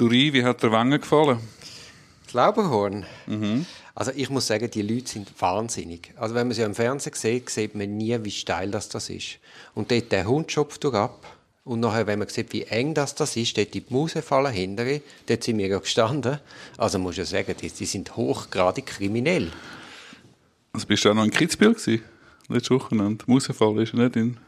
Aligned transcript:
Duri, 0.00 0.32
wie 0.32 0.42
hat 0.42 0.62
der 0.62 0.72
Wange 0.72 0.98
gefallen? 0.98 1.40
Das 2.24 2.32
Lauberhorn? 2.32 3.04
Mhm. 3.26 3.66
Also 3.94 4.12
ich 4.14 4.30
muss 4.30 4.46
sagen, 4.46 4.70
die 4.70 4.80
Leute 4.80 5.10
sind 5.10 5.30
wahnsinnig. 5.38 6.14
Also 6.16 6.34
wenn 6.34 6.46
man 6.46 6.54
sie 6.54 6.62
im 6.62 6.74
Fernsehen 6.74 7.12
sieht, 7.14 7.50
sieht 7.50 7.74
man 7.74 7.98
nie, 7.98 8.16
wie 8.24 8.30
steil 8.30 8.70
das, 8.70 8.88
das 8.88 9.10
ist. 9.10 9.40
Und 9.74 9.90
dort 9.90 10.10
der 10.10 10.26
Hund 10.26 10.50
schopft 10.50 10.86
ab. 10.86 11.36
Und 11.64 11.80
nachher, 11.80 12.06
wenn 12.06 12.18
man 12.18 12.28
sieht, 12.28 12.50
wie 12.54 12.62
eng 12.62 12.94
das, 12.94 13.14
das 13.14 13.36
ist, 13.36 13.58
dort 13.58 13.74
die 13.74 13.84
Muse 13.90 14.22
fallen 14.22 14.54
hinterher, 14.54 15.02
dort 15.26 15.44
sind 15.44 15.58
wir 15.58 15.66
ja 15.66 15.78
gestanden. 15.78 16.38
Also 16.78 16.98
muss 16.98 17.18
ich 17.18 17.28
sagen, 17.28 17.54
die, 17.60 17.68
die 17.68 17.84
sind 17.84 18.16
hochgradig 18.16 18.86
kriminell. 18.86 19.52
Also 20.72 20.86
bist 20.86 21.04
du 21.04 21.10
auch 21.10 21.14
noch 21.14 21.24
in 21.24 21.30
Kitzbühel 21.30 21.74
gewesen? 21.74 22.02
Letzte 22.48 22.74
Wochenende. 22.74 23.22
Mausefall 23.26 23.82
ist 23.82 23.92
nicht 23.92 24.16
in 24.16 24.38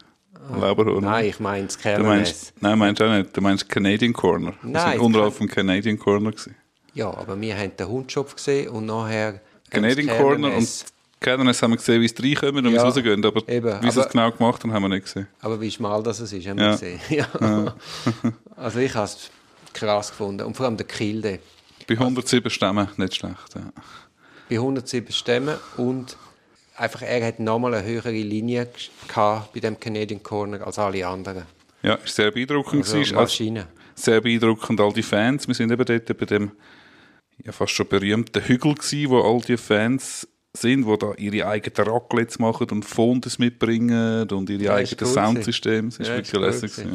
Lauberhorn. 0.59 1.03
Nein, 1.03 1.25
ich 1.25 1.39
meine 1.39 1.65
das 1.65 1.77
Kernes. 1.77 2.53
Nein, 2.59 2.77
meinst 2.77 3.01
du 3.01 3.05
auch 3.05 3.17
nicht. 3.17 3.35
Du 3.35 3.41
meinst 3.41 3.69
Canadian 3.69 4.13
Corner. 4.13 4.53
Nein. 4.61 4.73
Wir 4.73 4.91
sind 4.91 5.01
unterhalb 5.01 5.33
vom 5.33 5.47
Canadian 5.47 5.97
Corner 5.97 6.31
gewesen. 6.31 6.55
Ja, 6.93 7.07
aber 7.07 7.39
wir 7.39 7.57
haben 7.57 7.75
den 7.75 7.87
Hundschopf 7.87 8.35
gesehen 8.35 8.69
und 8.69 8.85
nachher... 8.85 9.41
Canadian 9.69 10.15
Corner 10.17 10.55
und 10.55 10.85
Kernes 11.19 11.61
haben 11.61 11.71
wir 11.71 11.77
gesehen, 11.77 12.01
wie 12.01 12.05
es 12.05 12.15
reinkommen 12.21 12.65
und 12.65 12.73
ja, 12.73 12.83
wie 12.83 12.87
es 12.87 12.95
rausgehen. 12.95 13.25
Aber 13.25 13.49
eben, 13.49 13.81
wie 13.81 13.91
sie 13.91 13.99
es 14.01 14.09
genau 14.09 14.31
gemacht 14.31 14.61
haben, 14.63 14.73
haben 14.73 14.83
wir 14.83 14.89
nicht 14.89 15.05
gesehen. 15.05 15.27
Aber 15.41 15.59
wie 15.59 15.71
schmal 15.71 16.03
das 16.03 16.19
ist, 16.19 16.33
haben 16.47 16.59
wir 16.59 16.71
gesehen. 16.71 16.99
Ja. 17.09 17.27
ja. 17.39 17.75
also 18.55 18.79
ich 18.79 18.93
habe 18.93 19.05
es 19.05 19.31
krass 19.73 20.09
gefunden. 20.09 20.45
Und 20.45 20.55
vor 20.55 20.65
allem 20.65 20.77
der 20.77 20.85
Kilde. 20.85 21.39
Bei 21.87 21.95
107 21.95 22.49
Stämmen 22.51 22.89
nicht 22.97 23.15
schlecht. 23.15 23.55
Ja. 23.55 23.71
Bei 24.49 24.55
107 24.55 25.11
Stämmen 25.11 25.57
und 25.77 26.17
einfach 26.75 27.01
er 27.01 27.25
hat 27.25 27.39
nochmal 27.39 27.73
eine 27.75 27.87
höhere 27.87 28.11
Linie 28.11 28.67
gehabt 29.07 29.53
bei 29.53 29.59
dem 29.59 29.79
Canadian 29.79 30.21
Corner 30.21 30.65
als 30.65 30.79
alle 30.79 31.05
anderen. 31.07 31.43
Ja, 31.81 31.95
ist 31.95 32.15
sehr 32.15 32.31
beeindruckend. 32.31 32.85
Also 32.91 33.15
Maschine. 33.15 33.67
Sehr 33.95 34.21
beeindruckend, 34.21 34.79
all 34.79 34.93
die 34.93 35.03
Fans. 35.03 35.47
Wir 35.47 35.53
sind 35.53 35.71
eben 35.71 35.85
dort 35.85 36.17
bei 36.17 36.25
dem 36.25 36.51
ja, 37.43 37.51
fast 37.51 37.73
schon 37.73 37.87
berühmten 37.87 38.41
Hügel 38.43 38.75
gewesen, 38.75 39.09
wo 39.09 39.21
all 39.21 39.41
die 39.41 39.57
Fans 39.57 40.27
sind, 40.55 40.85
die 40.85 40.97
da 40.97 41.13
ihre 41.17 41.47
eigenen 41.47 41.89
Raclets 41.89 42.39
machen 42.39 42.67
und 42.69 42.85
Fondes 42.85 43.39
mitbringen 43.39 44.29
und 44.29 44.49
ihre 44.49 44.63
ja, 44.63 44.75
eigenen 44.75 45.05
Soundsysteme. 45.05 45.89
Das 45.89 46.07
ja, 46.07 46.15
wirklich 46.15 46.41
lässig. 46.41 46.77
Ja. 46.77 46.85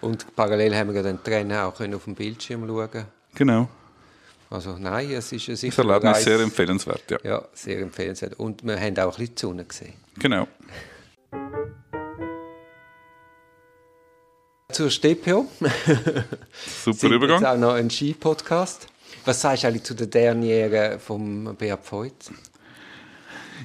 Und 0.00 0.26
parallel 0.34 0.76
haben 0.76 0.92
wir 0.92 1.02
den 1.02 1.22
Trainer 1.22 1.66
auch 1.66 1.80
auf 1.80 2.04
dem 2.04 2.14
Bildschirm 2.14 2.66
schauen 2.66 3.06
Genau. 3.34 3.68
Also 4.50 4.76
nein, 4.78 5.10
es 5.10 5.30
ist 5.32 5.44
sicher 5.44 5.84
Das 5.84 5.90
Erlebnis 5.90 6.24
sehr 6.24 6.40
empfehlenswert, 6.40 7.10
ja. 7.10 7.18
Ja, 7.22 7.42
sehr 7.52 7.80
empfehlenswert. 7.80 8.38
Und 8.38 8.64
wir 8.64 8.80
haben 8.80 8.98
auch 8.98 9.04
ein 9.04 9.10
bisschen 9.10 9.34
die 9.34 9.40
Sonne 9.40 9.64
gesehen. 9.64 9.92
Genau. 10.18 10.48
Zur 14.72 14.90
StPO. 14.90 15.46
Super 16.84 17.08
Übergang. 17.08 17.40
Jetzt 17.40 17.48
auch 17.48 17.56
noch 17.56 17.72
ein 17.74 17.90
Ski-Podcast. 17.90 18.86
Was 19.24 19.40
sagst 19.40 19.64
du 19.64 19.68
eigentlich 19.68 19.84
zu 19.84 19.94
der 19.94 20.06
Derniere 20.06 20.98
vom 20.98 21.56
Beat 21.56 21.80
Voigt? 21.90 22.30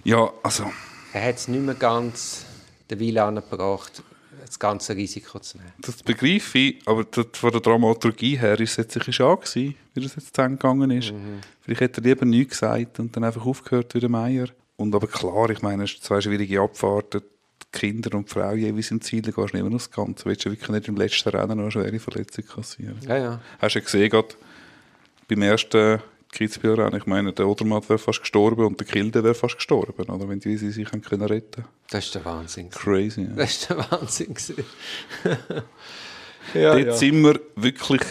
Ja, 0.04 0.32
also... 0.42 0.72
Er 1.14 1.28
hat 1.28 1.36
es 1.36 1.48
nicht 1.48 1.62
mehr 1.62 1.76
ganz 1.76 2.46
den 2.90 3.00
Wille 3.00 3.24
angebracht, 3.24 4.02
das 4.46 4.60
ganze 4.60 4.96
Risiko 4.96 5.40
zu 5.40 5.58
nehmen. 5.58 5.74
Das 5.82 6.04
begreife 6.04 6.58
ich, 6.58 6.82
aber 6.86 7.06
von 7.34 7.52
der 7.52 7.62
Dramaturgie 7.62 8.38
her 8.38 8.60
ist 8.60 8.72
es 8.72 8.78
jetzt 8.78 8.96
ein 8.96 9.00
bisschen 9.00 9.14
schade 9.14 9.76
wie 9.94 10.02
das 10.02 10.16
jetzt 10.16 10.34
gegangen 10.34 10.92
ist. 10.92 11.12
Mhm. 11.12 11.40
Vielleicht 11.62 11.82
hätte 11.82 12.02
er 12.02 12.04
lieber 12.06 12.26
nichts 12.26 12.60
gesagt 12.60 13.00
und 13.00 13.16
dann 13.16 13.24
einfach 13.24 13.46
aufgehört 13.46 13.94
wie 13.94 14.00
der 14.00 14.10
Meier. 14.10 14.48
Und 14.76 14.96
aber 14.96 15.08
klar, 15.08 15.50
ich 15.50 15.62
meine, 15.62 15.84
es 15.84 15.94
ist 15.94 16.04
zwei 16.04 16.20
schwierige 16.20 16.62
Abfahrten, 16.62 17.22
die 17.22 17.80
Kinder 17.80 18.18
und 18.18 18.28
die 18.28 18.34
Frau 18.34 18.54
jeweils 18.54 18.92
im 18.92 19.02
Ziel, 19.02 19.22
gehst 19.22 19.38
du 19.38 19.42
nicht 19.44 19.54
mehr 19.54 19.64
noch 19.64 19.78
das 19.78 19.92
Ganze. 19.92 20.24
Du 20.24 20.30
willst 20.30 20.46
ja 20.46 20.52
wirklich 20.52 20.70
nicht 20.70 20.88
im 20.88 20.96
letzten 20.96 21.30
Rennen 21.30 21.58
noch 21.58 21.64
eine 21.64 21.72
schwere 21.72 22.00
Verletzung 22.00 22.46
kassieren. 22.46 22.98
Ja, 23.08 23.18
ja. 23.18 23.42
Hast 23.60 23.76
du 23.76 23.80
ja 23.80 23.86
gesehen, 23.86 24.10
gerade 24.10 24.36
beim 25.28 25.42
ersten 25.42 26.02
Kitzbühel 26.34 26.94
Ich 26.98 27.06
meine, 27.06 27.32
der 27.32 27.48
Odermatt 27.48 27.88
wäre 27.90 28.00
fast 28.00 28.22
gestorben 28.22 28.66
und 28.66 28.80
der 28.80 28.88
Kilde 28.88 29.24
wäre 29.24 29.36
fast 29.36 29.56
gestorben, 29.56 30.10
oder? 30.10 30.28
wenn 30.28 30.40
die 30.40 30.58
sich 30.58 30.86
haben 30.88 31.02
können 31.02 31.28
retten 31.28 31.64
Das 31.90 32.06
ist 32.06 32.16
der 32.16 32.26
Wahnsinn. 32.26 32.70
Crazy. 32.72 33.22
Ja. 33.22 33.28
Das 33.36 33.52
ist 33.52 33.70
der 33.70 33.78
Wahnsinn. 33.78 34.36
ja, 36.54 36.74
Dort 36.74 36.86
ja. 36.86 36.94
sind 36.94 37.24
wir 37.24 37.40
wirklich 37.56 38.02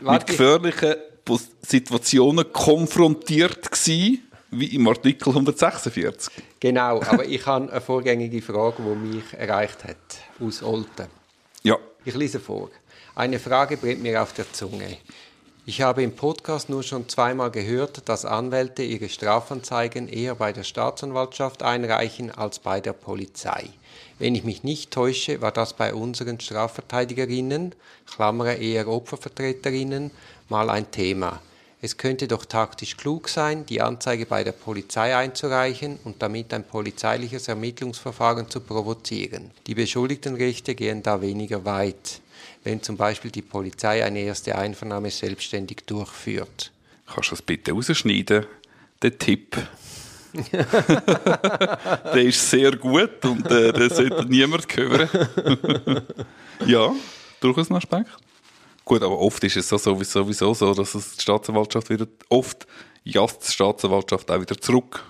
Warte. 0.00 0.18
mit 0.18 0.26
gefährlichen 0.28 0.94
Situationen 1.62 2.52
konfrontiert 2.52 3.70
gewesen, 3.70 4.22
wie 4.50 4.74
im 4.76 4.88
Artikel 4.88 5.28
146. 5.28 6.32
Genau, 6.60 7.02
aber 7.02 7.26
ich 7.26 7.44
habe 7.44 7.70
eine 7.70 7.80
vorgängige 7.80 8.40
Frage, 8.40 8.82
die 8.82 9.16
mich 9.16 9.34
erreicht 9.34 9.84
hat, 9.84 9.96
aus 10.40 10.62
Olten. 10.62 11.06
Ja. 11.64 11.76
Ich 12.04 12.14
lese 12.14 12.40
vor. 12.40 12.70
Eine 13.14 13.38
Frage 13.40 13.76
brennt 13.76 14.00
mir 14.00 14.22
auf 14.22 14.32
der 14.32 14.50
Zunge. 14.52 14.96
Ich 15.68 15.82
habe 15.82 16.02
im 16.02 16.16
Podcast 16.16 16.70
nur 16.70 16.82
schon 16.82 17.10
zweimal 17.10 17.50
gehört, 17.50 18.08
dass 18.08 18.24
Anwälte 18.24 18.82
ihre 18.82 19.10
Strafanzeigen 19.10 20.08
eher 20.08 20.34
bei 20.34 20.50
der 20.50 20.62
Staatsanwaltschaft 20.62 21.62
einreichen 21.62 22.30
als 22.30 22.58
bei 22.58 22.80
der 22.80 22.94
Polizei. 22.94 23.68
Wenn 24.18 24.34
ich 24.34 24.44
mich 24.44 24.64
nicht 24.64 24.90
täusche, 24.90 25.42
war 25.42 25.52
das 25.52 25.74
bei 25.74 25.92
unseren 25.92 26.40
Strafverteidigerinnen, 26.40 27.74
Klammer 28.10 28.56
eher 28.56 28.88
Opfervertreterinnen, 28.88 30.10
mal 30.48 30.70
ein 30.70 30.90
Thema. 30.90 31.42
Es 31.82 31.98
könnte 31.98 32.28
doch 32.28 32.46
taktisch 32.46 32.96
klug 32.96 33.28
sein, 33.28 33.66
die 33.66 33.82
Anzeige 33.82 34.24
bei 34.24 34.44
der 34.44 34.52
Polizei 34.52 35.14
einzureichen 35.14 35.98
und 36.02 36.22
damit 36.22 36.54
ein 36.54 36.64
polizeiliches 36.64 37.46
Ermittlungsverfahren 37.46 38.48
zu 38.48 38.60
provozieren. 38.60 39.50
Die 39.66 39.74
Beschuldigtenrechte 39.74 40.74
gehen 40.74 41.02
da 41.02 41.20
weniger 41.20 41.66
weit 41.66 42.22
wenn 42.64 42.82
zum 42.82 42.96
Beispiel 42.96 43.30
die 43.30 43.42
Polizei 43.42 44.04
eine 44.04 44.20
erste 44.20 44.56
Einvernahme 44.56 45.10
selbstständig 45.10 45.84
durchführt. 45.86 46.72
Kannst 47.06 47.30
du 47.30 47.36
das 47.36 47.42
bitte 47.42 47.72
rausschneiden, 47.72 48.46
den 49.02 49.18
Tipp? 49.18 49.56
der 50.52 52.22
ist 52.22 52.50
sehr 52.50 52.76
gut 52.76 53.24
und 53.24 53.50
äh, 53.50 53.72
den 53.72 53.90
sollte 53.90 54.26
niemand 54.26 54.66
hören. 54.76 55.08
ja, 56.66 56.92
durchaus 57.40 57.70
ein 57.70 57.76
Aspekt. 57.76 58.10
Gut, 58.84 59.02
aber 59.02 59.18
oft 59.18 59.42
ist 59.44 59.56
es 59.56 59.68
so, 59.68 59.76
sowieso 59.76 60.54
so, 60.54 60.74
dass 60.74 60.94
es 60.94 61.16
die 61.16 61.22
Staatsanwaltschaft 61.22 61.90
wieder, 61.90 62.06
oft 62.28 62.66
jast 63.04 63.46
die 63.46 63.52
Staatsanwaltschaft 63.52 64.30
auch 64.30 64.40
wieder 64.40 64.58
zurück 64.58 65.04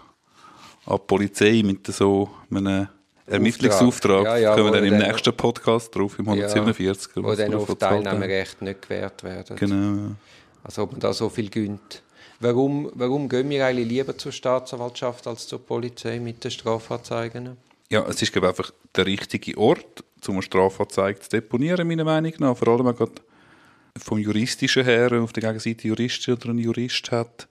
an 0.87 0.97
die 0.97 1.07
Polizei 1.07 1.63
mit 1.65 1.87
so 1.87 2.31
einem 2.51 2.89
Ermittlungsauftrag. 3.31 4.25
Ja, 4.25 4.37
ja, 4.37 4.55
Kommen 4.55 4.67
wir 4.67 4.73
dann 4.73 4.85
im 4.85 4.99
dann 4.99 5.09
nächsten 5.09 5.35
Podcast 5.35 5.95
drauf, 5.95 6.19
im 6.19 6.29
147. 6.29 7.17
Ja, 7.17 7.23
wo 7.23 7.35
dann 7.35 7.55
auf 7.55 7.75
Teilnahmerecht 7.75 8.63
nicht 8.63 8.83
gewährt 8.83 9.23
werden. 9.23 9.57
Genau. 9.57 10.15
Also 10.65 10.83
ob 10.83 10.93
man 10.93 11.01
da 11.01 11.13
so 11.13 11.29
viel 11.29 11.51
gönnt. 11.51 12.03
Warum, 12.41 12.91
warum 12.95 13.29
gehen 13.29 13.51
wir 13.51 13.67
eigentlich 13.67 13.89
lieber 13.89 14.17
zur 14.17 14.33
Staatsanwaltschaft 14.33 15.27
als 15.27 15.47
zur 15.47 15.65
Polizei 15.65 16.21
mit 16.21 16.45
den 16.45 16.51
Strafanzeigen? 16.51 17.57
Ja, 17.91 18.07
es 18.07 18.23
ist 18.23 18.33
glaube 18.33 18.49
einfach 18.49 18.71
der 18.95 19.07
richtige 19.07 19.57
Ort, 19.59 20.05
um 20.27 20.35
eine 20.35 20.43
Strafanzeige 20.43 21.21
zu 21.21 21.31
deponieren, 21.31 21.89
meiner 21.89 22.05
Meinung 22.05 22.33
nach. 22.39 22.57
Vor 22.57 22.69
allem 22.69 22.95
gerade 22.95 23.13
vom 23.97 24.19
Juristischen 24.19 24.85
her, 24.85 25.11
auf 25.21 25.33
der 25.33 25.43
Gegenseite 25.43 25.89
Juristin 25.89 26.35
oder 26.35 26.51
einen 26.51 26.59
Jurist 26.59 27.11
hat. 27.11 27.49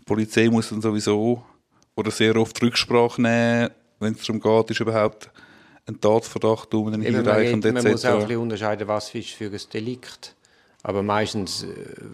Die 0.00 0.04
Polizei 0.04 0.48
muss 0.48 0.70
dann 0.70 0.82
sowieso 0.82 1.44
oder 1.94 2.10
sehr 2.10 2.36
oft 2.36 2.60
Rücksprache 2.62 3.20
nehmen 3.20 3.70
wenn 3.98 4.14
es 4.14 4.24
darum 4.24 4.40
geht, 4.40 4.70
ist 4.70 4.80
überhaupt 4.80 5.30
ein 5.86 6.00
Tatverdacht 6.00 6.74
um 6.74 6.88
einen 6.88 7.02
Hinreichend 7.02 7.64
etc. 7.64 7.82
Man 7.82 7.92
muss 7.92 8.04
auch 8.04 8.14
ein 8.14 8.20
bisschen 8.20 8.42
unterscheiden, 8.42 8.88
was 8.88 9.14
ist 9.14 9.30
für 9.30 9.46
ein 9.46 9.60
Delikt. 9.72 10.34
Aber 10.82 11.02
meistens, 11.02 11.64
äh, 11.64 11.66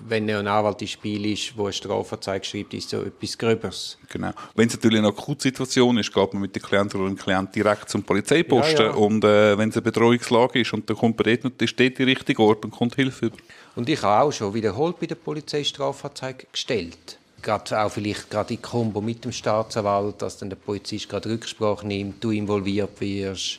wenn 0.08 0.30
ein 0.30 0.46
Anwalt 0.46 0.80
im 0.80 0.88
Spiel 0.88 1.30
ist, 1.30 1.56
wo 1.58 1.64
eine 1.64 1.74
Strafanzeige 1.74 2.44
schreibt, 2.44 2.72
ist 2.72 2.88
so 2.88 3.02
etwas 3.02 3.36
Gröberes. 3.36 3.98
Genau. 4.08 4.30
Wenn 4.54 4.68
es 4.68 4.74
natürlich 4.74 4.98
eine 4.98 5.08
Akutsituation 5.08 5.98
ist, 5.98 6.12
geht 6.12 6.32
man 6.32 6.40
mit 6.40 6.54
der 6.54 6.62
Klientin 6.62 7.00
oder 7.00 7.10
dem 7.10 7.18
Klient 7.18 7.54
direkt 7.54 7.90
zum 7.90 8.02
Polizeiposten. 8.02 8.86
Ja, 8.86 8.92
ja. 8.92 8.96
Und 8.96 9.24
äh, 9.24 9.58
wenn 9.58 9.68
es 9.68 9.76
eine 9.76 9.82
Bedrohungslage 9.82 10.60
ist 10.60 10.72
und 10.72 10.88
dann 10.88 10.96
kommt 10.96 11.18
man 11.18 11.36
dort, 11.38 11.60
dann 11.60 11.68
steht 11.68 11.98
die 11.98 12.04
richtige 12.04 12.42
Ort 12.42 12.64
und 12.64 12.70
kommt 12.70 12.94
Hilfe 12.94 13.26
über. 13.26 13.36
Und 13.76 13.90
ich 13.90 14.02
habe 14.02 14.24
auch 14.24 14.32
schon 14.32 14.54
wiederholt 14.54 14.98
bei 14.98 15.06
der 15.06 15.16
Polizei 15.16 15.64
Strafanzeige 15.64 16.46
gestellt 16.50 17.18
gerade 17.42 17.82
auch 17.82 17.90
vielleicht 17.90 18.30
gerade 18.30 18.54
in 18.54 18.62
Kombo 18.62 19.00
mit 19.00 19.24
dem 19.24 19.32
Staatsanwalt, 19.32 20.22
dass 20.22 20.38
dann 20.38 20.50
der 20.50 20.56
Polizist 20.56 21.08
gerade 21.08 21.28
Rücksprache 21.28 21.86
nimmt, 21.86 22.22
du 22.22 22.30
involviert 22.30 23.00
wirst, 23.00 23.58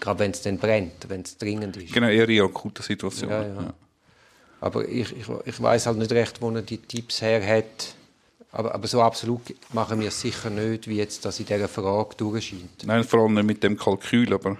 gerade 0.00 0.18
wenn 0.20 0.30
es 0.30 0.42
dann 0.42 0.58
brennt, 0.58 1.08
wenn 1.08 1.22
es 1.22 1.36
dringend 1.36 1.76
ist. 1.76 1.92
Genau, 1.92 2.08
eher 2.08 2.28
in 2.28 2.42
akuter 2.42 2.82
Situation. 2.82 3.30
Ja, 3.30 3.42
ja. 3.42 3.54
ja. 3.54 3.74
Aber 4.60 4.88
ich, 4.88 5.14
ich, 5.14 5.26
ich 5.44 5.62
weiß 5.62 5.86
halt 5.86 5.98
nicht 5.98 6.12
recht, 6.12 6.40
wo 6.40 6.50
er 6.50 6.62
die 6.62 6.78
Tipps 6.78 7.20
her 7.20 7.44
hat. 7.46 7.94
Aber, 8.50 8.74
aber 8.74 8.86
so 8.86 9.02
absolut 9.02 9.42
machen 9.72 10.00
wir 10.00 10.08
es 10.08 10.20
sicher 10.20 10.48
nicht, 10.48 10.88
wie 10.88 10.96
jetzt 10.96 11.24
das 11.24 11.40
in 11.40 11.46
dieser 11.46 11.68
Frage 11.68 12.14
durchscheint. 12.16 12.86
Nein, 12.86 13.04
vor 13.04 13.20
allem 13.20 13.34
nicht 13.34 13.46
mit 13.46 13.62
dem 13.62 13.76
Kalkül, 13.76 14.32
aber 14.32 14.56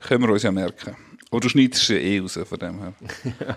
können 0.00 0.24
wir 0.24 0.32
uns 0.32 0.42
ja 0.42 0.50
merken. 0.50 0.96
Oder 1.32 1.48
schneidest 1.48 1.88
du 1.88 1.98
eh 1.98 2.20
raus 2.20 2.38
von 2.44 2.58
dem 2.58 2.78
her? 2.78 2.92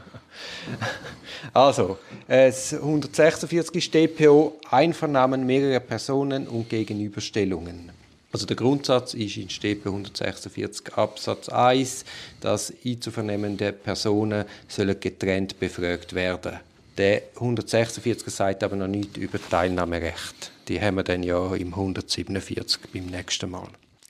also, 1.54 1.98
das 2.26 2.74
146 2.74 3.76
ist 3.76 3.94
DPO 3.94 4.60
Einvernahmen 4.72 5.46
mehrerer 5.46 5.82
Personen 5.82 6.48
und 6.48 6.70
Gegenüberstellungen. 6.70 7.92
Also 8.32 8.46
der 8.46 8.56
Grundsatz 8.56 9.14
ist 9.14 9.38
in 9.38 9.50
StPO 9.50 9.90
146 9.90 10.94
Absatz 10.96 11.50
1, 11.50 12.06
dass 12.40 12.74
einzuvernehmende 12.86 13.74
Personen 13.74 14.46
sollen 14.70 15.00
getrennt 15.00 15.60
befragt 15.60 16.14
werden. 16.14 16.60
Der 16.98 17.24
146 17.36 18.34
sagt 18.34 18.64
aber 18.64 18.78
noch 18.78 18.88
nichts 18.88 19.18
über 19.18 19.38
Teilnahmerecht. 19.50 20.52
Die 20.70 20.80
haben 20.80 20.96
wir 20.96 21.04
dann 21.04 21.24
ja 21.24 21.56
im 21.56 21.74
147 21.74 22.80
beim 22.94 23.08
nächsten 23.08 23.52
Mal. 23.52 23.68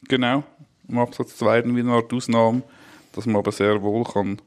Genau, 0.08 0.44
im 0.88 1.00
Absatz 1.00 1.38
2 1.38 1.62
dann 1.64 1.76
wieder 1.76 1.90
eine 1.90 1.98
Art 1.98 2.14
Ausnahme, 2.14 2.62
dass 3.16 3.26
man 3.26 3.38
aber 3.38 3.52
sehr 3.52 3.82
wohl 3.82 4.04
kann 4.04 4.40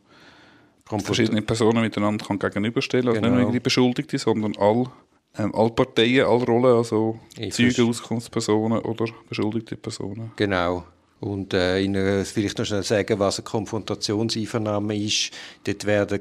verschiedene 1.01 1.43
Personen 1.43 1.83
miteinander 1.83 2.25
kann 2.25 2.39
gegenüberstellen 2.39 3.15
kann. 3.15 3.17
Also 3.17 3.27
Genau. 3.27 3.37
nicht 3.37 3.45
nur 3.45 3.53
die 3.53 3.61
Beschuldigte, 3.61 4.19
sondern 4.19 4.57
all, 4.59 4.87
ähm, 5.39 5.55
alle 5.55 5.71
Parteien, 5.71 6.27
alle 6.27 6.45
Rollen, 6.45 6.77
also 6.77 7.19
Ich 7.37 7.55
Zeugen, 7.55 7.89
Auskunftspersonen 7.89 8.81
oder 8.81 9.07
beschuldigte 9.29 9.77
Personen. 9.77 10.33
Genau. 10.37 10.85
Und 11.21 11.53
äh, 11.53 11.81
in 11.83 11.97
einer, 11.97 12.25
vielleicht 12.25 12.59
noch 12.59 12.65
schnell 12.65 12.83
sagen, 12.85 13.19
was 13.19 13.39
eine 13.39 13.45
Konfrontationseinvernahme 13.45 14.97
ist. 14.97 15.33
Dort 15.65 15.85
werden 15.85 16.21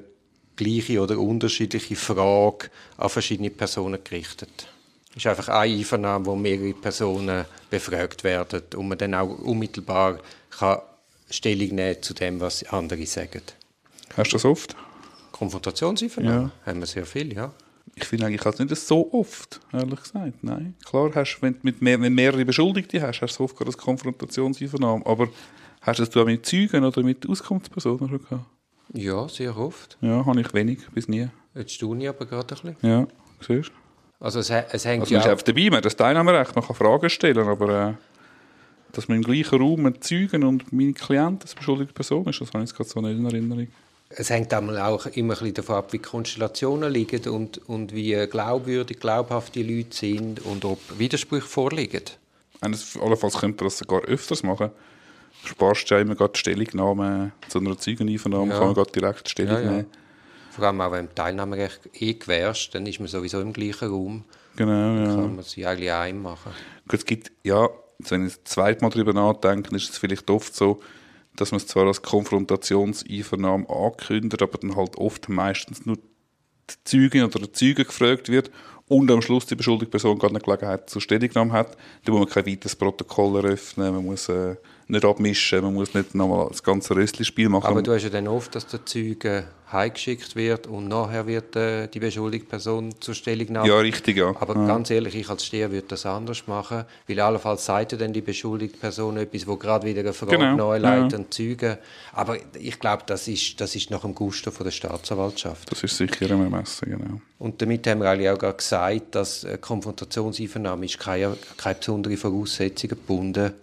gleiche 0.55 0.99
oder 1.01 1.19
unterschiedliche 1.19 1.95
Fragen 1.95 2.69
an 2.97 3.09
verschiedene 3.09 3.51
Personen 3.51 3.99
gerichtet. 4.03 4.67
Es 5.11 5.17
ist 5.17 5.27
einfach 5.27 5.49
eine 5.49 5.73
Einvernahme, 5.75 6.25
wo 6.25 6.35
mehrere 6.35 6.73
Personen 6.73 7.45
befragt 7.69 8.23
werden 8.23 8.63
und 8.75 8.87
man 8.87 8.97
dann 8.97 9.13
auch 9.13 9.39
unmittelbar 9.39 10.19
kann 10.49 10.79
Stellung 11.29 11.75
nehmen 11.75 12.01
zu 12.01 12.13
dem, 12.13 12.39
was 12.39 12.63
andere 12.71 13.05
sagen. 13.05 13.41
Hast 14.15 14.31
du 14.31 14.35
das 14.35 14.45
oft? 14.45 14.75
Konfrontationseinvernahme 15.31 16.51
Ja. 16.65 16.71
haben 16.71 16.79
wir 16.79 16.85
sehr 16.87 17.05
viel, 17.05 17.33
ja. 17.33 17.51
Ich 17.95 18.05
finde 18.05 18.25
eigentlich 18.27 18.43
halt 18.45 18.59
nicht 18.59 18.75
so 18.75 19.11
oft, 19.13 19.59
ehrlich 19.73 20.01
gesagt. 20.01 20.43
Nein. 20.43 20.75
Klar, 20.85 21.11
hast, 21.15 21.39
wenn 21.41 21.53
du 21.53 21.59
mit 21.63 21.81
mehr, 21.81 21.99
wenn 22.01 22.13
mehrere 22.13 22.45
Beschuldigte 22.45 23.01
hast, 23.01 23.21
hast 23.21 23.37
du 23.39 23.43
oft 23.43 23.55
gerade 23.55 23.71
das 23.71 23.77
Konfrontationseinvernahmen. 23.77 25.05
Aber 25.05 25.29
hast 25.81 25.99
du 25.99 26.03
es 26.03 26.15
auch 26.17 26.25
mit 26.25 26.45
Zeugen 26.45 26.83
oder 26.83 27.01
mit 27.03 27.27
Auskunftspersonen 27.27 28.09
schon 28.09 28.21
gehabt? 28.23 28.45
Ja, 28.93 29.27
sehr 29.27 29.57
oft. 29.57 29.97
Ja, 30.01 30.25
habe 30.25 30.41
ich 30.41 30.53
wenig, 30.53 30.79
bis 30.93 31.07
nie. 31.07 31.27
Jetzt 31.55 31.73
staune 31.73 32.03
ich 32.03 32.09
aber 32.09 32.25
gerade 32.25 32.55
ein 32.55 32.73
bisschen. 32.73 32.89
Ja, 32.89 33.07
siehst 33.45 33.69
du? 33.69 33.73
Also 34.23 34.39
es, 34.39 34.49
es 34.49 34.85
hängt 34.85 35.01
Also 35.03 35.13
ja 35.13 35.19
man 35.21 35.29
ist 35.29 35.39
auch- 35.39 35.41
dabei, 35.43 35.65
man 35.65 35.77
hat 35.77 35.85
das 35.85 35.95
Teilnahmerecht, 35.95 36.55
man 36.55 36.65
kann 36.65 36.75
Fragen 36.75 37.09
stellen, 37.09 37.47
aber 37.47 37.89
äh, 37.89 37.93
dass 38.93 39.07
man 39.07 39.17
im 39.17 39.23
gleichen 39.23 39.59
Raum 39.61 39.81
mit 39.83 40.03
Zeugen 40.03 40.43
und 40.43 40.71
meine 40.73 40.93
Klienten 40.93 41.41
als 41.43 41.55
beschuldigte 41.55 41.93
Person 41.93 42.25
ist, 42.27 42.41
das 42.41 42.49
habe 42.49 42.63
ich 42.63 42.69
jetzt 42.69 42.77
gerade 42.77 42.89
so 42.89 43.01
nicht 43.01 43.17
in 43.17 43.25
Erinnerung. 43.25 43.67
Es 44.09 44.29
hängt 44.29 44.53
auch 44.53 44.61
immer 45.07 45.33
ein 45.33 45.39
bisschen 45.39 45.53
davon 45.53 45.75
ab, 45.75 45.91
wie 45.91 45.97
Konstellationen 45.99 46.91
liegen 46.91 47.27
und, 47.29 47.57
und 47.67 47.93
wie 47.93 48.13
glaubwürdig, 48.27 48.99
glaubhaft 48.99 49.55
die 49.55 49.63
Leute 49.63 49.95
sind 49.95 50.39
und 50.45 50.63
ob 50.63 50.79
Widersprüche 50.97 51.45
vorliegen. 51.47 52.03
Eines, 52.61 52.97
allenfalls 52.97 53.37
könnte 53.37 53.63
man 53.63 53.67
das 53.69 53.77
sogar 53.79 54.01
öfters 54.03 54.43
machen. 54.43 54.71
Du 55.43 55.49
sparst 55.49 55.89
ja 55.89 55.99
immer 55.99 56.15
gerade 56.15 56.33
die 56.33 56.39
Stellungnahme 56.39 57.31
zu 57.49 57.59
einer 57.59 57.77
Zeugeneinvernahme, 57.77 58.51
Ja. 58.53 58.57
kann 58.57 58.67
man 58.67 58.75
gerade 58.75 58.91
direkt 58.91 59.29
Stellung 59.29 59.53
Ja, 59.55 59.61
ja. 59.61 59.71
nehmen. 59.71 59.85
Vor 60.51 60.65
allem 60.65 60.81
auch, 60.81 60.91
wenn 60.91 61.07
du 61.07 61.13
Teilnahmerecht 61.13 61.81
eh 61.93 62.13
gewährst, 62.13 62.73
dann 62.73 62.85
ist 62.87 62.99
man 62.99 63.07
sowieso 63.09 63.41
im 63.41 63.53
gleichen 63.53 63.89
Raum. 63.89 64.23
Genau, 64.55 64.71
ja. 64.71 65.05
Kann 65.15 65.35
man 65.35 65.43
sie 65.43 65.65
eigentlich 65.67 65.91
einem 65.91 66.21
machen. 66.23 66.51
Gut, 66.87 66.99
es 67.01 67.05
gibt, 67.05 67.31
ja, 67.43 67.69
wenn 67.99 68.27
ich 68.27 68.35
das 68.35 68.43
zweite 68.45 68.83
Mal 68.83 68.89
darüber 68.89 69.13
nachdenke, 69.13 69.75
ist 69.75 69.89
es 69.89 69.97
vielleicht 69.97 70.29
oft 70.29 70.53
so, 70.55 70.79
dass 71.35 71.51
man 71.51 71.57
es 71.57 71.67
zwar 71.67 71.85
als 71.87 72.01
Konfrontationseinvernahme 72.01 73.69
ankündigt, 73.69 74.41
aber 74.41 74.57
dann 74.57 74.75
halt 74.75 74.97
oft 74.97 75.29
meistens 75.29 75.85
nur 75.85 75.97
die 75.97 76.75
Zeugin 76.83 77.23
oder 77.23 77.39
der 77.39 77.53
Zeuge 77.53 77.85
gefragt 77.85 78.29
wird 78.29 78.51
und 78.87 79.11
am 79.11 79.21
Schluss 79.21 79.45
die 79.45 79.55
beschuldigte 79.55 79.91
Person 79.91 80.17
gar 80.17 80.29
eine 80.29 80.39
Gelegenheit 80.39 80.89
zur 80.89 81.01
Stellungnahme 81.01 81.51
hat. 81.51 81.77
Da 82.05 82.11
muss 82.11 82.21
man 82.21 82.29
kein 82.29 82.45
weiteres 82.45 82.75
Protokoll 82.75 83.43
eröffnen, 83.43 83.93
man 83.93 84.05
muss 84.05 84.29
äh, 84.29 84.55
nicht 84.87 85.03
abmischen, 85.03 85.61
man 85.61 85.73
muss 85.73 85.93
nicht 85.93 86.15
nochmal 86.15 86.47
das 86.49 86.63
ganze 86.63 86.95
Röstli-Spiel 86.95 87.49
machen. 87.49 87.65
Aber 87.65 87.81
du 87.81 87.93
hast 87.93 88.03
ja 88.03 88.09
dann 88.09 88.27
oft, 88.27 88.55
dass 88.55 88.67
der 88.67 88.85
Zeuge 88.85 89.45
heimgeschickt 89.71 90.37
wird 90.37 90.67
und 90.67 90.87
nachher 90.87 91.27
wird 91.27 91.55
äh, 91.57 91.87
die 91.87 91.99
beschuldigte 91.99 92.47
Person 92.47 92.93
zur 93.01 93.13
Stellungnahme. 93.13 93.67
ja, 93.67 93.77
richtig, 93.77 94.15
ja. 94.15 94.33
Aber 94.39 94.53
ganz 94.53 94.89
ehrlich, 94.89 95.13
ich 95.15 95.29
als 95.29 95.45
Steher 95.45 95.71
würde 95.71 95.87
das 95.89 96.05
anders 96.05 96.47
machen, 96.47 96.85
weil 97.07 97.19
allenfalls 97.19 97.65
sagt 97.65 97.91
ja 97.91 97.97
dann 97.97 98.13
die 98.13 98.21
beschuldigte 98.21 98.77
Person 98.77 99.17
etwas, 99.17 99.45
wo 99.45 99.57
gerade 99.57 99.85
wieder 99.85 99.99
eine 99.99 100.13
Frage 100.13 100.37
Genau, 100.37 100.55
neu 100.55 100.77
leitet 100.77 101.11
ja. 101.11 101.17
die 101.17 101.29
Zeugen. 101.29 101.77
Aber 102.13 102.37
ich 102.57 102.79
glaube, 102.79 103.03
das 103.07 103.27
ist, 103.27 103.59
das 103.59 103.75
ist 103.75 103.91
nach 103.91 104.01
dem 104.01 104.15
Gusto 104.15 104.51
von 104.51 104.63
der 104.63 104.71
Staatsanwaltschaft. 104.71 105.69
Das 105.69 105.83
ist 105.83 105.97
sicher 105.97 106.29
im 106.29 106.43
Ermessen, 106.43 106.89
genau. 106.89 107.21
Und 107.39 107.61
damit 107.61 107.85
haben 107.87 108.01
wir 108.01 108.09
eigentlich 108.09 108.29
auch 108.29 108.39
gerade 108.39 108.57
gesagt, 108.57 109.15
dass 109.15 109.45
eine 109.45 109.59
Konfrontationseinvernahme 109.59 110.85
ist 110.85 110.99
keine, 110.99 111.37
keine 111.55 111.75
besondere 111.75 112.17
Voraussetzungen 112.17 112.89
gebunden, 112.89 113.53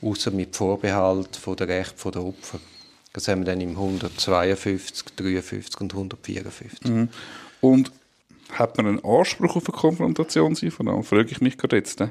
außer 0.00 0.30
mit 0.30 0.56
Vorbehalt 0.56 1.36
von 1.36 1.56
der 1.56 1.68
Rechte 1.68 2.10
der 2.10 2.24
Opfer. 2.24 2.58
Das 3.12 3.28
haben 3.28 3.40
wir 3.40 3.46
dann 3.46 3.60
im 3.60 3.70
152, 3.70 5.04
53 5.16 5.80
und 5.80 5.92
154. 5.92 6.90
Mhm. 6.90 7.08
Und 7.60 7.92
hat 8.52 8.76
man 8.76 8.86
einen 8.86 9.04
Anspruch 9.04 9.56
auf 9.56 9.68
eine 9.68 9.78
Konfrontationseinvernahme? 9.78 11.02
Frage 11.02 11.30
ich 11.30 11.40
mich 11.40 11.58
gerade 11.58 11.76
jetzt. 11.76 12.00
Ne? 12.00 12.10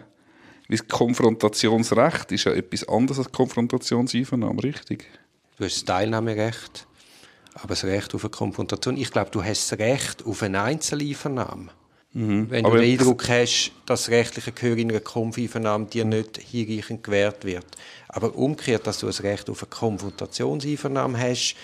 Weil 0.68 0.78
das 0.78 0.88
Konfrontationsrecht 0.88 2.32
ist 2.32 2.44
ja 2.46 2.54
etwas 2.54 2.88
anderes 2.88 3.20
als 3.20 3.32
Konfrontationseinvernahme, 3.32 4.64
richtig? 4.64 5.08
Du 5.58 5.66
hast 5.66 5.78
das 5.78 5.86
Teilnahmerecht, 5.86 6.86
aber 7.62 7.70
das 7.70 7.84
Recht 7.84 8.14
auf 8.16 8.24
eine 8.24 8.30
Konfrontation. 8.32 8.98
Ich 8.98 9.12
glaube, 9.12 9.32
du 9.32 9.44
hast 9.44 9.72
das 9.72 9.80
Recht 9.80 10.26
auf 10.26 10.42
eine 10.44 10.62
Einzeleinvernahme. 10.62 11.70
Wenn 12.12 12.66
Aber 12.66 12.78
du 12.78 12.82
den 12.82 12.98
das- 12.98 13.02
Eindruck 13.06 13.30
hast, 13.30 13.72
dass 13.86 14.02
das 14.06 14.10
rechtliche 14.10 14.52
Gehör 14.52 14.76
in 14.78 14.90
einer 14.90 15.00
Konfeinvernahme 15.00 15.86
dir 15.86 16.06
nicht 16.06 16.38
hinreichend 16.38 17.04
gewährt 17.04 17.46
wird. 17.46 17.66
Aber 18.08 18.36
umgekehrt, 18.36 18.88
dass 18.88 18.98
du 19.00 19.06
das 19.06 19.22
Recht 19.22 19.48
auf 19.50 19.62
eine 19.62 19.70
Konfrontationseinvernahme 19.70 21.20
hast, 21.20 21.56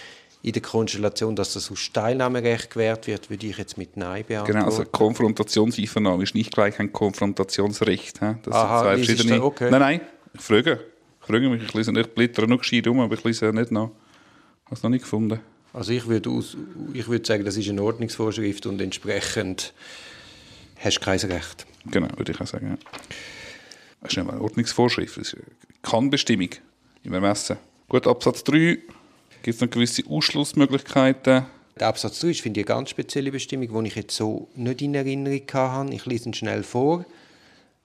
in 0.44 0.52
der 0.54 0.62
Konstellation, 0.62 1.36
dass 1.36 1.54
das 1.54 1.72
aus 1.72 1.92
Teilnahmerecht 1.92 2.70
gewährt 2.70 3.08
wird, 3.08 3.32
würde 3.32 3.48
ich 3.48 3.58
jetzt 3.58 3.80
mit 3.80 3.98
Nein 3.98 4.24
beantworten. 4.28 4.54
Genau, 4.60 4.66
also 4.66 4.86
Konfrontationseinvernahme 4.86 6.22
ist 6.22 6.36
nicht 6.36 6.54
gleich 6.54 6.80
ein 6.80 6.94
Konfrontationsrecht. 6.94 8.20
he? 8.20 8.36
Das 8.44 8.54
Aha, 8.54 8.80
sind 8.80 8.86
zwei 8.86 8.98
verschiedene. 9.16 9.40
du- 9.40 9.46
okay. 9.46 9.72
Nein, 9.72 9.80
nein, 9.82 10.02
ich 10.36 10.42
frage. 10.42 10.80
Ich 11.22 11.26
frage 11.28 11.50
mich, 11.50 11.64
ich 11.64 11.74
lese 11.74 11.92
nicht, 11.92 12.14
blätter 12.14 12.46
noch 12.46 12.60
gescheit 12.60 12.86
um, 12.86 13.00
aber 13.00 13.16
ich 13.16 13.24
lese 13.24 13.52
nicht 13.52 13.72
nach. 13.72 13.86
Ich 13.88 14.66
habe 14.66 14.76
es 14.76 14.84
noch 14.84 14.92
nicht 14.92 15.02
gefunden. 15.02 15.40
Also 15.76 15.92
ich 15.92 16.08
würde, 16.08 16.30
aus, 16.30 16.56
ich 16.94 17.06
würde 17.10 17.26
sagen, 17.26 17.44
das 17.44 17.58
ist 17.58 17.68
eine 17.68 17.84
Ordnungsvorschrift 17.84 18.66
und 18.66 18.80
entsprechend 18.80 19.74
hast 20.78 20.98
du 20.98 21.02
kein 21.02 21.20
Recht. 21.20 21.66
Genau, 21.92 22.08
würde 22.16 22.32
ich 22.32 22.40
auch 22.40 22.48
sagen. 22.48 22.68
Ja. 22.70 22.78
Das 24.00 24.12
ist 24.12 24.18
nicht 24.18 24.30
eine 24.30 24.40
Ordnungsvorschrift, 24.40 25.18
das 25.18 25.28
ist 25.28 25.36
eine 25.36 25.44
Kannbestimmung 25.82 26.50
im 27.04 27.14
Ermessen. 27.14 27.58
Gut, 27.90 28.08
Absatz 28.08 28.46
3 28.46 28.78
gibt 29.44 29.56
es 29.56 29.60
noch 29.60 29.70
gewisse 29.70 30.04
Ausschlussmöglichkeiten. 30.08 31.46
Der 31.78 31.88
Absatz 31.88 32.22
3 32.22 32.30
ist, 32.30 32.40
finde 32.40 32.62
ich, 32.62 32.68
eine 32.68 32.78
ganz 32.78 32.92
spezielle 32.92 33.34
Bestimmung, 33.34 33.84
die 33.84 33.90
ich 33.90 33.96
jetzt 33.96 34.16
so 34.16 34.48
nicht 34.56 34.82
in 34.82 34.96
Erinnerung 34.96 35.42
hatte. 35.52 35.94
Ich 35.94 36.06
lese 36.06 36.30
ihn 36.30 36.34
schnell 36.34 36.64
vor. 36.64 37.06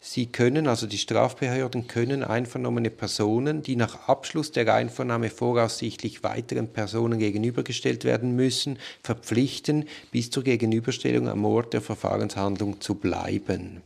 Sie 0.02 0.26
können, 0.26 0.66
also 0.66 0.86
die 0.86 0.96
Strafbehörden 0.96 1.86
können 1.86 2.24
einvernommene 2.24 2.88
Personen, 2.88 3.62
die 3.62 3.76
nach 3.76 4.08
Abschluss 4.08 4.50
der 4.50 4.72
Einvernahme 4.74 5.28
voraussichtlich 5.28 6.22
weiteren 6.22 6.68
Personen 6.68 7.18
gegenübergestellt 7.18 8.04
werden 8.04 8.34
müssen, 8.34 8.78
verpflichten, 9.02 9.84
bis 10.10 10.30
zur 10.30 10.42
Gegenüberstellung 10.42 11.28
am 11.28 11.44
Ort 11.44 11.74
der 11.74 11.82
Verfahrenshandlung 11.82 12.80
zu 12.80 12.94
bleiben. 12.94 13.82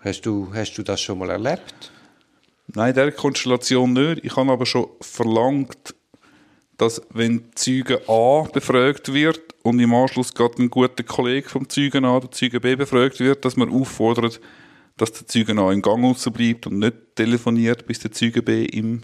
Hast, 0.00 0.26
du, 0.26 0.52
hast 0.52 0.74
du 0.74 0.82
das 0.82 1.00
schon 1.00 1.18
mal 1.18 1.30
erlebt? 1.30 1.92
Nein, 2.74 2.88
in 2.88 2.94
dieser 2.94 3.12
Konstellation 3.12 3.92
nicht. 3.92 4.24
Ich 4.24 4.34
habe 4.34 4.50
aber 4.50 4.66
schon 4.66 4.88
verlangt, 5.00 5.94
dass 6.76 7.00
wenn 7.10 7.44
Zeuge 7.54 8.02
A 8.08 8.48
befragt 8.52 9.12
wird 9.12 9.40
und 9.62 9.78
im 9.78 9.94
Anschluss 9.94 10.34
gerade 10.34 10.60
ein 10.60 10.70
guter 10.70 11.04
Kollege 11.04 11.48
vom 11.48 11.68
Zeugen 11.68 12.04
A, 12.04 12.18
der 12.18 12.32
Zeuge 12.32 12.58
B 12.58 12.74
befragt 12.74 13.20
wird, 13.20 13.44
dass 13.44 13.56
man 13.56 13.70
auffordert, 13.70 14.40
dass 14.96 15.12
der 15.12 15.26
Zeuge 15.26 15.60
A 15.60 15.72
im 15.72 15.82
Gang 15.82 16.16
bleibt 16.32 16.66
und 16.66 16.78
nicht 16.78 16.94
telefoniert, 17.14 17.86
bis 17.86 18.00
der 18.00 18.12
Zeuge 18.12 18.42
B 18.42 18.64
im, 18.64 19.02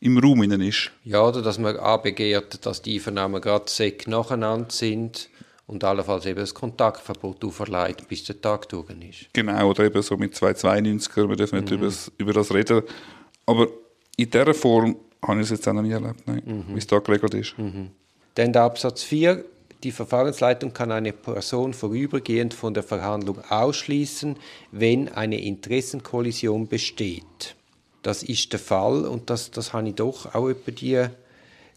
im 0.00 0.18
Raum 0.18 0.42
innen 0.42 0.60
ist. 0.60 0.90
Ja, 1.04 1.26
oder 1.26 1.42
dass 1.42 1.58
man 1.58 1.76
anbegehrt, 1.76 2.64
dass 2.66 2.82
die 2.82 2.94
Einvernahmen 2.94 3.40
gerade 3.40 3.68
sechs 3.68 4.06
nacheinander 4.06 4.70
sind 4.70 5.28
und 5.66 5.84
allenfalls 5.84 6.26
eben 6.26 6.40
das 6.40 6.54
Kontaktverbot 6.54 7.44
auferlegt, 7.44 8.08
bis 8.08 8.24
der 8.24 8.40
Tag 8.40 8.68
durch 8.68 8.90
ist. 9.08 9.32
Genau, 9.32 9.70
oder 9.70 9.84
eben 9.84 10.02
so 10.02 10.16
mit 10.16 10.34
292er, 10.34 11.28
wir 11.28 11.36
dürfen 11.36 11.60
nicht 11.60 11.70
über, 11.70 11.84
das, 11.86 12.10
über 12.18 12.32
das 12.32 12.52
reden. 12.52 12.82
Aber 13.46 13.68
in 14.16 14.28
dieser 14.28 14.54
Form 14.54 14.96
habe 15.24 15.40
ich 15.40 15.44
es 15.44 15.50
jetzt 15.50 15.68
auch 15.68 15.72
noch 15.72 15.82
nie 15.82 15.92
erlebt, 15.92 16.26
nein, 16.26 16.64
wie 16.68 16.78
es 16.78 16.86
da 16.86 16.98
geregelt 16.98 17.34
ist. 17.34 17.54
Dann 18.34 18.52
der 18.52 18.62
Absatz 18.62 19.02
4. 19.02 19.44
Die 19.82 19.92
Verfahrensleitung 19.92 20.74
kann 20.74 20.92
eine 20.92 21.12
Person 21.12 21.72
vorübergehend 21.72 22.52
von 22.52 22.74
der 22.74 22.82
Verhandlung 22.82 23.40
ausschließen, 23.48 24.36
wenn 24.72 25.08
eine 25.08 25.40
Interessenkollision 25.40 26.68
besteht. 26.68 27.56
Das 28.02 28.22
ist 28.22 28.52
der 28.52 28.60
Fall 28.60 29.06
und 29.06 29.30
das, 29.30 29.50
das 29.50 29.72
habe 29.72 29.88
ich 29.88 29.94
doch 29.94 30.34
auch 30.34 30.48
etwa 30.48 30.70
die, 30.70 31.06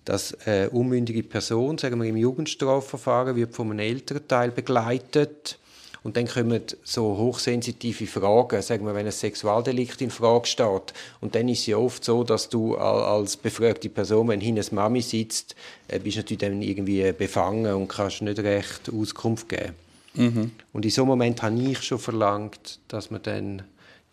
dass 0.03 0.38
eine 0.45 0.69
unmündige 0.69 1.24
Person, 1.24 1.77
sagen 1.77 2.01
wir 2.01 2.10
im 2.10 2.17
Jugendstrafverfahren, 2.17 3.38
wird 3.38 3.53
von 3.53 3.72
einem 3.72 3.79
Elternteil 3.79 4.51
begleitet 4.51 5.57
Und 6.03 6.17
dann 6.17 6.27
kommen 6.27 6.62
so 6.83 7.17
hochsensitive 7.17 8.07
Fragen, 8.07 8.62
sagen 8.62 8.86
wir, 8.86 8.93
wenn 8.93 9.05
ein 9.05 9.12
Sexualdelikt 9.12 10.01
in 10.01 10.12
Frage 10.12 10.48
steht. 10.48 10.93
Und 11.22 11.33
dann 11.33 11.48
ist 11.48 11.60
es 11.60 11.67
ja 11.67 11.77
oft 11.77 12.03
so, 12.03 12.25
dass 12.25 12.50
du 12.50 12.75
als 12.75 13.38
befragte 13.38 13.89
Person, 13.89 14.27
wenn 14.27 14.41
hinten 14.41 14.62
eine 14.62 14.75
Mami 14.75 15.01
sitzt, 15.01 15.55
äh, 15.88 16.00
bist 16.00 16.17
natürlich 16.17 16.39
dann 16.39 16.62
irgendwie 16.62 17.12
befangen 17.13 17.74
und 17.74 17.88
kannst 17.88 18.22
nicht 18.22 18.39
recht 18.39 18.91
Auskunft 18.93 19.48
geben. 19.48 19.74
Mhm. 20.15 20.51
Und 20.74 20.86
in 20.86 20.91
so 20.91 21.03
einem 21.03 21.10
Moment 21.10 21.41
habe 21.41 21.60
ich 21.60 21.81
schon 21.81 22.00
verlangt, 22.00 22.79
dass 22.89 23.10
man 23.10 23.24
dann 23.24 23.63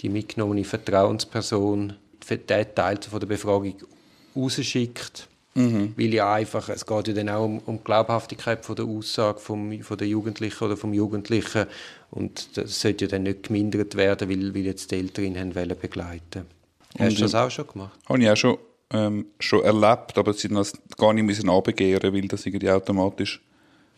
die 0.00 0.08
mitgenommene 0.08 0.64
Vertrauensperson 0.64 1.94
für 2.24 2.38
den 2.38 2.74
Teil 2.74 2.98
von 3.02 3.20
der 3.20 3.26
Befragung 3.26 3.74
rausschickt. 4.34 5.28
Mhm. 5.54 5.94
Weil 5.96 6.14
ja 6.14 6.32
einfach, 6.32 6.68
es 6.68 6.86
geht 6.86 7.08
ja 7.08 7.14
dann 7.14 7.28
auch 7.28 7.44
um, 7.44 7.58
um 7.66 7.78
die 7.78 7.84
Glaubhaftigkeit 7.84 8.64
von 8.64 8.76
der 8.76 8.84
Aussage 8.84 9.40
vom, 9.40 9.82
von 9.82 9.98
der 9.98 10.06
Jugendlichen 10.06 10.64
oder 10.64 10.76
vom 10.76 10.94
Jugendlichen 10.94 11.66
und 12.10 12.56
das 12.56 12.80
sollte 12.80 13.06
ja 13.06 13.10
dann 13.10 13.24
nicht 13.24 13.44
gemindert 13.44 13.96
werden, 13.96 14.28
weil, 14.30 14.54
weil 14.54 14.66
jetzt 14.66 14.92
die 14.92 14.96
Eltern 14.96 15.24
ihn 15.24 15.54
wollen 15.54 15.76
begleiten 15.80 16.46
Hast 16.98 17.18
du 17.18 17.22
das 17.22 17.34
auch 17.34 17.50
schon 17.50 17.66
gemacht? 17.66 17.98
Habe 18.08 18.22
ich 18.22 18.30
auch 18.30 18.36
schon, 18.36 18.58
ähm, 18.92 19.26
schon 19.40 19.64
erlebt, 19.64 20.18
aber 20.18 20.34
sie 20.34 20.48
das 20.48 20.72
gar 20.96 21.12
nicht 21.12 21.24
müssen 21.24 21.50
abbegehren, 21.50 22.14
weil 22.14 22.28
das 22.28 22.46
irgendwie 22.46 22.70
automatisch 22.70 23.40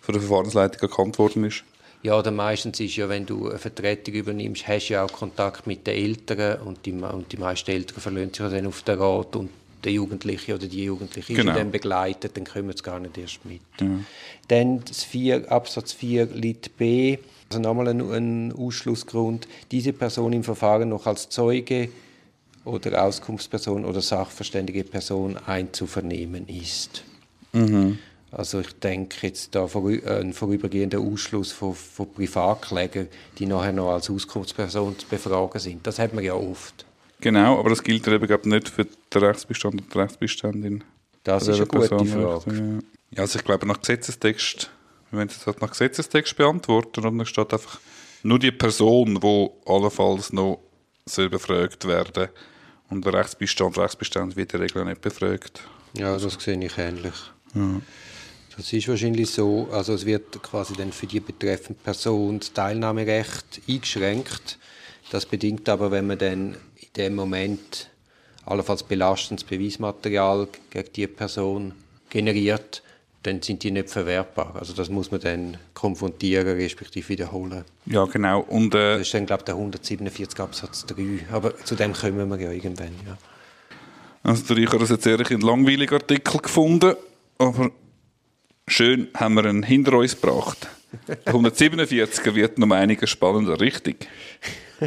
von 0.01 0.15
der 0.15 0.23
Verfahrensleitung 0.23 0.91
erkannt 0.91 1.19
worden 1.19 1.45
ist. 1.45 1.65
Ja, 2.03 2.19
oder 2.19 2.33
meistens 2.33 2.81
ist 2.81 2.97
ja, 2.97 3.09
wenn 3.09 3.27
du 3.27 3.49
eine 3.49 3.59
Vertretung 3.59 4.15
übernimmst, 4.15 4.67
hast 4.67 4.89
du 4.89 4.95
ja 4.95 5.05
auch 5.05 5.13
Kontakt 5.13 5.69
mit 5.69 5.87
den 5.87 5.95
Eltern 5.95 6.61
und 6.63 6.85
die, 6.85 6.93
und 6.93 7.31
die 7.31 7.37
meisten 7.37 7.71
Eltern 7.71 8.01
verlassen 8.01 8.35
sich 8.35 8.51
dann 8.51 8.67
auf 8.67 8.83
den 8.83 8.99
Rat 8.99 9.37
und 9.37 9.51
der 9.85 9.93
Jugendliche 9.93 10.55
oder 10.55 10.67
die 10.67 10.85
Jugendliche 10.85 11.35
genau. 11.35 11.53
ist 11.53 11.59
dann 11.59 11.71
begleitet, 11.71 12.37
dann 12.37 12.45
kommen 12.45 12.75
sie 12.77 12.83
gar 12.83 13.01
nicht 13.01 13.19
erst 13.19 13.45
mit. 13.45 13.61
Ja. 13.81 13.87
Dann 14.49 14.83
4, 14.87 15.51
Absatz 15.51 15.93
4 15.93 16.27
Lit 16.27 16.77
B, 16.77 17.19
also 17.51 17.61
nochmal 17.61 17.89
ein, 17.89 18.01
ein 18.01 18.53
Ausschlussgrund, 18.53 19.49
diese 19.71 19.93
Person 19.93 20.33
im 20.33 20.45
Verfahren 20.45 20.89
noch 20.89 21.07
als 21.07 21.29
Zeuge 21.29 21.89
oder 22.65 23.05
Auskunftsperson 23.05 23.85
oder 23.85 24.01
sachverständige 24.01 24.85
Person 24.85 25.37
einzuvernehmen 25.37 26.49
ist. 26.49 27.05
Mhm. 27.53 27.99
Also 28.31 28.61
ich 28.61 28.73
denke 28.79 29.27
jetzt 29.27 29.55
da 29.55 29.67
ein 29.67 30.33
vorübergehender 30.33 31.01
Ausschluss 31.01 31.53
von, 31.53 31.75
von 31.75 32.11
Privatklägern, 32.11 33.09
die 33.39 33.45
nachher 33.45 33.73
noch 33.73 33.93
als 33.93 34.09
Auskunftsperson 34.09 34.99
zu 34.99 35.07
befragen 35.07 35.61
sind. 35.61 35.87
Das 35.87 35.99
hat 35.99 36.15
man 36.15 36.25
ja 36.25 36.33
oft. 36.33 36.87
Genau, 37.23 37.61
aber 37.61 37.71
das 37.71 37.83
gilt 37.83 38.07
eben 38.09 38.27
glaube 38.27 38.49
nicht 38.49 38.69
für 38.69 38.85
den 38.85 39.23
Rechtsbestand 39.23 39.81
und 39.81 39.95
die 39.95 39.99
Rechtsbeständin. 39.99 40.85
Das 41.23 41.47
ist 41.47 41.57
eine 41.57 41.67
gute 41.67 41.89
Person 41.89 42.09
Frage. 42.09 42.79
Ja, 43.13 43.23
also 43.23 43.39
ich 43.39 43.45
glaube 43.45 43.67
nach 43.67 43.81
Gesetzestext, 43.81 44.71
wenn 45.13 45.29
Sie 45.29 45.37
es 45.39 45.47
halt 45.47 45.63
nach 45.63 45.71
Gesetzestext 45.71 46.37
beantworten, 46.37 47.07
und 47.07 47.19
dann 47.19 47.27
steht 47.27 47.53
einfach 47.53 47.79
nur 48.25 48.39
die 48.39 48.51
Person, 48.51 49.21
die 49.21 49.51
allenfalls 49.67 50.33
noch 50.33 50.61
soll 51.07 51.29
befragt 51.29 51.87
werden 51.87 52.29
und 52.91 53.05
der 53.05 53.15
Rechtsbestand, 53.15 53.79
Rechtsbestand 53.79 54.37
wird 54.37 54.53
in 54.53 54.61
der 54.61 54.69
Regel 54.69 54.85
nicht 54.85 55.01
befragt. 55.01 55.63
Ja, 55.97 56.19
das 56.19 56.35
sehe 56.35 56.59
ich 56.65 56.77
ähnlich. 56.77 57.15
Ja. 57.55 57.81
Das 58.57 58.73
ist 58.73 58.89
wahrscheinlich 58.89 59.31
so, 59.31 59.69
also 59.71 59.95
es 59.95 60.05
wird 60.05 60.43
quasi 60.43 60.75
dann 60.75 60.93
für 60.93 61.07
die 61.07 61.21
betreffende 61.21 61.81
Person 61.83 62.41
das 62.41 62.53
Teilnahmerecht 62.53 63.63
eingeschränkt. 63.69 64.59
Das 65.11 65.25
bedingt 65.25 65.69
aber, 65.69 65.91
wenn 65.91 66.07
man 66.07 66.19
dann 66.19 66.57
dem 66.97 67.15
Moment 67.15 67.91
allenfalls 68.45 68.83
belastendes 68.83 69.45
Beweismaterial 69.45 70.49
gegen 70.71 70.93
die 70.95 71.07
Person 71.07 71.73
generiert, 72.11 72.83
dann 73.23 73.41
sind 73.41 73.63
die 73.63 73.71
nicht 73.71 73.89
verwertbar. 73.89 74.57
Also 74.59 74.73
das 74.73 74.89
muss 74.89 75.11
man 75.11 75.21
dann 75.21 75.57
konfrontieren, 75.75 76.57
respektive 76.57 77.09
wiederholen. 77.09 77.65
Ja, 77.87 78.05
genau. 78.05 78.41
Und, 78.41 78.75
äh, 78.75 78.99
das 78.99 79.03
ist 79.03 79.15
dann, 79.15 79.27
glaube 79.27 79.43
ich, 79.43 79.45
der 79.45 79.55
147 79.55 80.41
Absatz 80.41 80.87
3. 80.87 81.27
Aber 81.31 81.57
zu 81.59 81.77
dem 81.77 81.93
kommen 81.93 82.29
wir 82.29 82.41
ja 82.41 82.51
irgendwann, 82.51 82.95
ja. 83.07 83.17
Also 84.25 84.55
ich 84.55 84.67
habe 84.69 84.79
das 84.79 84.91
jetzt 84.91 85.07
ehrlich 85.07 85.31
ein 85.31 85.41
langweiliger 85.41 85.97
Artikel 85.97 86.39
gefunden, 86.39 86.95
aber 87.39 87.71
schön 88.69 89.09
haben 89.15 89.35
wir 89.35 89.45
ihn 89.47 89.65
hinter 89.65 89.95
uns 89.95 90.21
gebracht. 90.21 90.69
Der 91.09 91.35
147er 91.35 92.35
wird 92.35 92.59
noch 92.59 92.71
einiges 92.71 93.11
spannender, 93.11 93.61
richtig? 93.61 94.07